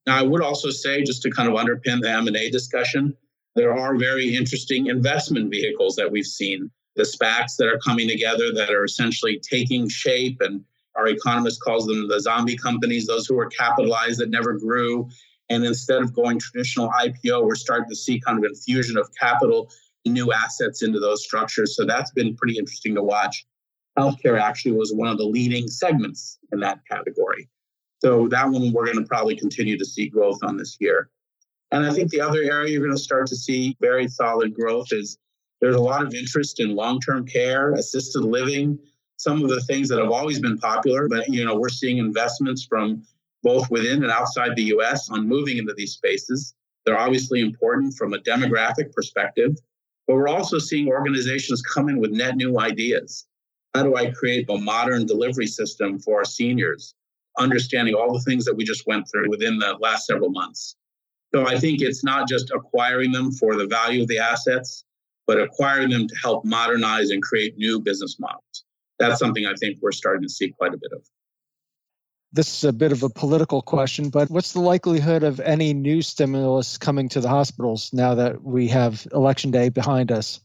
Now, 0.06 0.18
I 0.18 0.24
would 0.24 0.42
also 0.42 0.70
say, 0.70 1.04
just 1.04 1.22
to 1.24 1.30
kind 1.30 1.50
of 1.50 1.56
underpin 1.56 2.02
the 2.02 2.10
M&A 2.10 2.50
discussion, 2.50 3.16
there 3.56 3.78
are 3.78 3.98
very 3.98 4.36
interesting 4.36 4.88
investment 4.88 5.52
vehicles 5.52 5.96
that 5.98 6.12
we've 6.12 6.26
seen. 6.26 6.72
The 6.96 7.04
SPACs 7.04 7.58
that 7.58 7.68
are 7.68 7.80
coming 7.80 8.08
together 8.08 8.54
that 8.54 8.72
are 8.72 8.86
essentially 8.86 9.40
taking 9.40 9.90
shape, 9.90 10.38
and 10.40 10.64
our 10.96 11.08
economist 11.08 11.62
calls 11.62 11.86
them 11.86 12.08
the 12.08 12.22
zombie 12.22 12.58
companies, 12.58 13.06
those 13.06 13.28
who 13.28 13.36
were 13.36 13.48
capitalized 13.48 14.20
that 14.20 14.30
never 14.30 14.54
grew 14.54 15.10
and 15.50 15.66
instead 15.66 16.02
of 16.02 16.14
going 16.14 16.40
traditional 16.40 16.90
IPO, 16.90 17.46
we're 17.46 17.56
starting 17.56 17.90
to 17.90 17.96
see 17.96 18.20
kind 18.20 18.38
of 18.38 18.44
infusion 18.44 18.98
of 18.98 19.10
capital, 19.20 19.70
new 20.06 20.32
assets 20.32 20.84
into 20.84 21.00
those 21.00 21.24
structures. 21.24 21.76
So 21.76 21.86
that's 21.86 22.12
been 22.12 22.36
pretty 22.36 22.58
interesting 22.58 22.96
to 22.96 23.04
watch. 23.04 23.46
Healthcare 23.98 24.40
actually 24.40 24.74
was 24.74 24.94
one 24.94 25.08
of 25.08 25.18
the 25.18 25.26
leading 25.26 25.68
segments 25.68 26.38
in 26.52 26.60
that 26.62 26.80
category. 26.90 27.50
So 28.00 28.28
that 28.30 28.48
one 28.50 28.72
we're 28.72 28.86
going 28.86 29.00
to 29.00 29.06
probably 29.06 29.36
continue 29.36 29.78
to 29.78 29.86
see 29.86 30.08
growth 30.08 30.40
on 30.44 30.56
this 30.56 30.78
year. 30.80 31.10
And 31.72 31.86
I 31.86 31.92
think 31.92 32.12
the 32.12 32.22
other 32.22 32.42
area 32.42 32.72
you're 32.72 32.86
going 32.86 32.96
to 32.96 33.02
start 33.02 33.28
to 33.28 33.36
see 33.36 33.76
very 33.82 34.08
solid 34.08 34.54
growth 34.54 34.88
is 34.92 35.18
there's 35.60 35.76
a 35.76 35.82
lot 35.82 36.06
of 36.06 36.14
interest 36.14 36.60
in 36.60 36.76
long-term 36.76 37.26
care, 37.26 37.74
assisted 37.74 38.22
living, 38.22 38.80
some 39.18 39.44
of 39.44 39.50
the 39.50 39.62
things 39.62 39.90
that 39.90 40.00
have 40.00 40.12
always 40.12 40.40
been 40.40 40.58
popular, 40.60 41.10
but 41.10 41.28
you 41.28 41.44
know, 41.44 41.56
we're 41.56 41.70
seeing 41.70 41.98
investments 41.98 42.64
from 42.64 43.04
both 43.44 43.70
within 43.70 44.04
and 44.04 44.12
outside 44.12 44.56
the 44.56 44.74
US 44.76 45.10
on 45.10 45.28
moving 45.28 45.58
into 45.58 45.74
these 45.76 45.94
spaces. 45.94 46.54
They're 46.86 47.00
obviously 47.00 47.42
important 47.42 47.96
from 47.96 48.14
a 48.14 48.20
demographic 48.20 48.94
perspective, 48.94 49.58
but 50.08 50.16
we're 50.16 50.30
also 50.30 50.58
seeing 50.58 50.88
organizations 50.88 51.62
come 51.62 51.90
in 51.90 52.00
with 52.00 52.12
net 52.12 52.36
new 52.36 52.60
ideas. 52.60 53.26
How 53.74 53.84
do 53.84 53.96
I 53.96 54.12
create 54.12 54.50
a 54.50 54.58
modern 54.58 55.06
delivery 55.06 55.48
system 55.48 56.00
for 56.00 56.20
our 56.20 56.26
seniors? 56.26 56.96
Understanding 57.38 57.94
all 57.94 58.14
the 58.14 58.22
things 58.22 58.46
that 58.46 58.56
we 58.56 58.64
just 58.64 58.88
went 58.88 59.08
through 59.12 59.30
within 59.30 59.60
the 59.60 59.78
last 59.80 60.08
several 60.08 60.30
months. 60.30 60.76
So 61.36 61.46
I 61.46 61.60
think 61.60 61.82
it's 61.82 62.04
not 62.04 62.28
just 62.28 62.52
acquiring 62.52 63.12
them 63.12 63.32
for 63.32 63.56
the 63.56 63.68
value 63.68 64.02
of 64.02 64.08
the 64.08 64.18
assets, 64.18 64.86
but 65.28 65.40
acquiring 65.40 65.90
them 65.90 66.08
to 66.08 66.16
help 66.16 66.46
modernize 66.46 67.10
and 67.10 67.22
create 67.22 67.58
new 67.58 67.80
business 67.80 68.18
models. 68.18 68.64
That's 68.98 69.20
something 69.20 69.46
I 69.46 69.54
think 69.56 69.78
we're 69.82 69.92
starting 69.92 70.24
to 70.24 70.30
see 70.30 70.50
quite 70.50 70.74
a 70.74 70.78
bit 70.78 70.92
of. 70.94 71.02
This 72.34 72.58
is 72.58 72.64
a 72.66 72.74
bit 72.74 72.92
of 72.92 73.04
a 73.04 73.10
political 73.10 73.62
question, 73.62 74.10
but 74.10 74.30
what's 74.30 74.54
the 74.54 74.60
likelihood 74.60 75.24
of 75.24 75.40
any 75.40 75.74
new 75.74 76.02
stimulus 76.02 76.78
coming 76.78 77.08
to 77.10 77.22
the 77.22 77.30
hospitals 77.30 77.92
now 77.94 78.16
that 78.16 78.44
we 78.44 78.68
have 78.68 79.08
election 79.14 79.50
day 79.52 79.70
behind 79.70 80.12
us? 80.12 80.42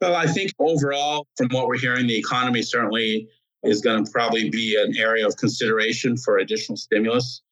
Well, 0.00 0.14
I 0.14 0.26
think 0.26 0.52
overall, 0.58 1.26
from 1.36 1.48
what 1.50 1.66
we're 1.66 1.78
hearing, 1.78 2.06
the 2.06 2.16
economy 2.16 2.62
certainly 2.62 3.28
is 3.62 3.82
going 3.82 4.06
to 4.06 4.10
probably 4.10 4.48
be 4.48 4.82
an 4.82 4.96
area 4.96 5.26
of 5.26 5.36
consideration 5.36 6.16
for 6.16 6.38
additional 6.38 6.78
stimulus. 6.78 7.42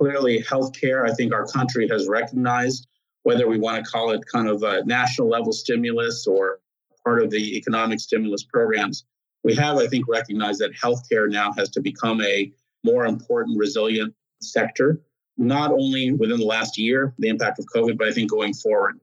Clearly, 0.00 0.42
healthcare, 0.42 1.08
I 1.08 1.12
think 1.12 1.34
our 1.34 1.46
country 1.46 1.86
has 1.88 2.08
recognized, 2.08 2.86
whether 3.24 3.46
we 3.46 3.58
want 3.58 3.84
to 3.84 3.90
call 3.90 4.12
it 4.12 4.22
kind 4.32 4.48
of 4.48 4.62
a 4.62 4.82
national 4.86 5.28
level 5.28 5.52
stimulus 5.52 6.26
or 6.26 6.60
part 7.04 7.22
of 7.22 7.30
the 7.30 7.56
economic 7.56 8.00
stimulus 8.00 8.44
programs, 8.44 9.04
we 9.44 9.54
have, 9.56 9.76
I 9.76 9.86
think, 9.86 10.08
recognized 10.08 10.60
that 10.60 10.72
healthcare 10.72 11.30
now 11.30 11.52
has 11.52 11.68
to 11.70 11.82
become 11.82 12.22
a 12.22 12.50
more 12.92 13.06
important, 13.06 13.58
resilient 13.58 14.14
sector, 14.40 15.00
not 15.36 15.70
only 15.70 16.12
within 16.12 16.38
the 16.38 16.46
last 16.46 16.78
year, 16.78 17.14
the 17.18 17.28
impact 17.28 17.58
of 17.58 17.66
COVID, 17.74 17.98
but 17.98 18.08
I 18.08 18.12
think 18.12 18.30
going 18.30 18.54
forward. 18.54 18.98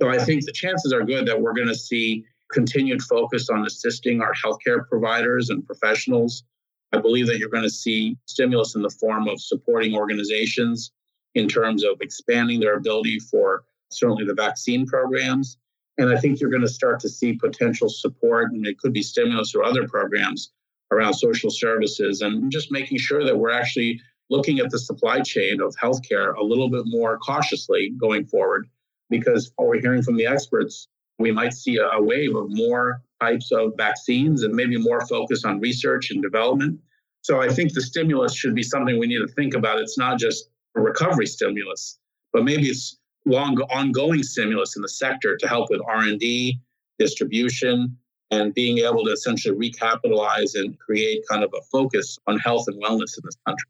So 0.00 0.08
I 0.08 0.18
think 0.18 0.44
the 0.44 0.52
chances 0.52 0.92
are 0.92 1.04
good 1.04 1.26
that 1.26 1.40
we're 1.40 1.54
going 1.54 1.68
to 1.68 1.74
see 1.74 2.24
continued 2.50 3.02
focus 3.02 3.50
on 3.50 3.66
assisting 3.66 4.22
our 4.22 4.32
healthcare 4.32 4.88
providers 4.88 5.50
and 5.50 5.66
professionals. 5.66 6.44
I 6.92 6.98
believe 6.98 7.26
that 7.26 7.38
you're 7.38 7.50
going 7.50 7.64
to 7.64 7.70
see 7.84 8.16
stimulus 8.26 8.74
in 8.74 8.82
the 8.82 8.90
form 8.90 9.28
of 9.28 9.40
supporting 9.40 9.94
organizations 9.94 10.92
in 11.34 11.46
terms 11.48 11.84
of 11.84 12.00
expanding 12.00 12.60
their 12.60 12.76
ability 12.76 13.18
for 13.18 13.64
certainly 13.90 14.24
the 14.24 14.34
vaccine 14.34 14.86
programs. 14.86 15.58
And 15.98 16.08
I 16.08 16.18
think 16.18 16.40
you're 16.40 16.50
going 16.50 16.62
to 16.62 16.68
start 16.68 17.00
to 17.00 17.08
see 17.08 17.34
potential 17.34 17.88
support, 17.88 18.52
and 18.52 18.66
it 18.66 18.78
could 18.78 18.92
be 18.92 19.02
stimulus 19.02 19.54
or 19.54 19.64
other 19.64 19.86
programs 19.86 20.52
around 20.90 21.14
social 21.14 21.50
services 21.50 22.20
and 22.22 22.50
just 22.50 22.72
making 22.72 22.98
sure 22.98 23.24
that 23.24 23.36
we're 23.36 23.50
actually 23.50 24.00
looking 24.30 24.58
at 24.58 24.70
the 24.70 24.78
supply 24.78 25.20
chain 25.20 25.60
of 25.60 25.74
healthcare 25.76 26.36
a 26.36 26.42
little 26.42 26.68
bit 26.68 26.84
more 26.86 27.18
cautiously 27.18 27.92
going 27.98 28.24
forward. 28.26 28.68
Because 29.10 29.50
what 29.56 29.68
we're 29.68 29.80
hearing 29.80 30.02
from 30.02 30.16
the 30.16 30.26
experts, 30.26 30.88
we 31.18 31.32
might 31.32 31.54
see 31.54 31.78
a 31.78 32.00
wave 32.00 32.36
of 32.36 32.46
more 32.50 33.02
types 33.20 33.50
of 33.52 33.72
vaccines 33.76 34.42
and 34.42 34.54
maybe 34.54 34.76
more 34.76 35.06
focus 35.06 35.44
on 35.44 35.60
research 35.60 36.10
and 36.10 36.22
development. 36.22 36.78
So 37.22 37.40
I 37.40 37.48
think 37.48 37.72
the 37.72 37.80
stimulus 37.80 38.34
should 38.34 38.54
be 38.54 38.62
something 38.62 38.98
we 38.98 39.06
need 39.06 39.18
to 39.18 39.32
think 39.34 39.54
about. 39.54 39.80
It's 39.80 39.98
not 39.98 40.18
just 40.18 40.50
a 40.76 40.80
recovery 40.80 41.26
stimulus, 41.26 41.98
but 42.32 42.44
maybe 42.44 42.68
it's 42.68 42.98
long 43.26 43.58
ongoing 43.62 44.22
stimulus 44.22 44.76
in 44.76 44.82
the 44.82 44.88
sector 44.88 45.36
to 45.36 45.48
help 45.48 45.70
with 45.70 45.80
R&D, 45.86 46.60
distribution, 46.98 47.96
and 48.30 48.52
being 48.54 48.78
able 48.78 49.04
to 49.04 49.10
essentially 49.10 49.70
recapitalize 49.70 50.54
and 50.54 50.78
create 50.78 51.22
kind 51.30 51.42
of 51.42 51.52
a 51.56 51.62
focus 51.62 52.18
on 52.26 52.38
health 52.38 52.66
and 52.68 52.80
wellness 52.82 53.16
in 53.16 53.24
this 53.24 53.36
country. 53.46 53.68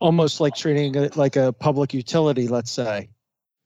Almost 0.00 0.40
like 0.40 0.54
treating 0.54 0.94
it 0.94 1.16
like 1.16 1.36
a 1.36 1.52
public 1.52 1.92
utility, 1.92 2.48
let's 2.48 2.70
say. 2.70 3.08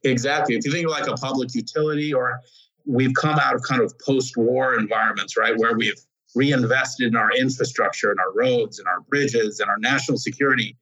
Exactly. 0.02 0.56
If 0.56 0.64
you 0.64 0.72
think 0.72 0.88
like 0.88 1.06
a 1.06 1.14
public 1.14 1.54
utility, 1.54 2.12
or 2.12 2.40
we've 2.84 3.14
come 3.14 3.38
out 3.38 3.54
of 3.54 3.62
kind 3.62 3.80
of 3.80 3.94
post 3.98 4.36
war 4.36 4.76
environments, 4.76 5.36
right, 5.36 5.56
where 5.56 5.76
we've 5.76 6.00
reinvested 6.34 7.08
in 7.08 7.16
our 7.16 7.30
infrastructure 7.32 8.10
and 8.10 8.18
our 8.18 8.32
roads 8.34 8.78
and 8.78 8.88
our 8.88 9.00
bridges 9.02 9.60
and 9.60 9.70
our 9.70 9.78
national 9.78 10.18
security. 10.18 10.76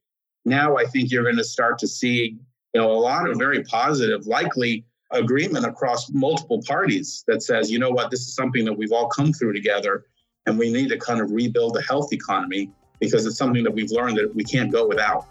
Now 0.45 0.77
I 0.77 0.85
think 0.85 1.11
you're 1.11 1.23
going 1.23 1.37
to 1.37 1.43
start 1.43 1.77
to 1.79 1.87
see 1.87 2.39
you 2.73 2.81
know, 2.81 2.91
a 2.91 2.93
lot 2.93 3.29
of 3.29 3.37
very 3.37 3.63
positive, 3.63 4.25
likely 4.27 4.85
agreement 5.11 5.65
across 5.65 6.09
multiple 6.11 6.61
parties 6.67 7.23
that 7.27 7.43
says, 7.43 7.71
you 7.71 7.79
know 7.79 7.91
what, 7.91 8.11
this 8.11 8.21
is 8.21 8.33
something 8.33 8.65
that 8.65 8.73
we've 8.73 8.91
all 8.91 9.07
come 9.07 9.33
through 9.33 9.53
together 9.53 10.05
and 10.45 10.57
we 10.57 10.71
need 10.71 10.89
to 10.89 10.97
kind 10.97 11.21
of 11.21 11.31
rebuild 11.31 11.77
a 11.77 11.81
health 11.81 12.13
economy 12.13 12.69
because 12.99 13.25
it's 13.25 13.37
something 13.37 13.63
that 13.63 13.71
we've 13.71 13.91
learned 13.91 14.17
that 14.17 14.33
we 14.33 14.43
can't 14.43 14.71
go 14.71 14.87
without. 14.87 15.27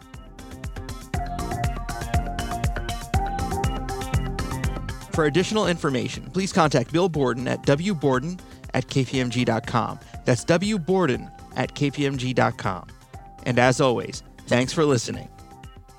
For 5.12 5.26
additional 5.26 5.66
information, 5.66 6.30
please 6.30 6.52
contact 6.52 6.92
Bill 6.92 7.08
Borden 7.08 7.46
at 7.49 7.62
wborden 7.62 8.40
at 8.72 8.87
kpmg.com. 8.87 10.00
That's 10.25 10.44
wborden 10.44 11.30
at 11.56 11.75
kpmg.com. 11.75 12.88
And 13.44 13.58
as 13.58 13.80
always, 13.80 14.22
thanks 14.46 14.72
for 14.72 14.84
listening. 14.84 15.28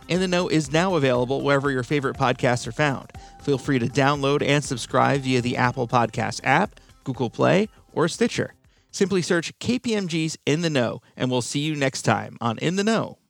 In 0.07 0.19
the 0.19 0.27
Know 0.27 0.47
is 0.47 0.71
now 0.71 0.95
available 0.95 1.41
wherever 1.41 1.71
your 1.71 1.83
favorite 1.83 2.17
podcasts 2.17 2.67
are 2.67 2.71
found. 2.71 3.11
Feel 3.41 3.57
free 3.57 3.79
to 3.79 3.87
download 3.87 4.43
and 4.45 4.63
subscribe 4.63 5.21
via 5.21 5.41
the 5.41 5.57
Apple 5.57 5.87
Podcast 5.87 6.41
app, 6.43 6.79
Google 7.03 7.29
Play, 7.29 7.69
or 7.93 8.07
Stitcher. 8.07 8.53
Simply 8.91 9.21
search 9.21 9.57
KPMG's 9.59 10.37
In 10.45 10.61
the 10.61 10.69
Know, 10.69 11.01
and 11.15 11.31
we'll 11.31 11.41
see 11.41 11.61
you 11.61 11.75
next 11.75 12.01
time 12.01 12.37
on 12.41 12.57
In 12.57 12.75
the 12.75 12.83
Know. 12.83 13.20